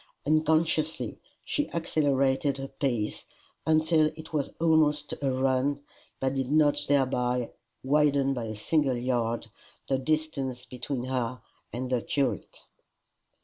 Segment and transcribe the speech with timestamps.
[0.25, 3.23] Unconsciously she accelerated her pace
[3.67, 5.83] until it was almost a run,
[6.19, 7.51] but did not thereby
[7.83, 9.45] widen by a single yard
[9.87, 11.39] the distance between her
[11.71, 12.61] and the curate.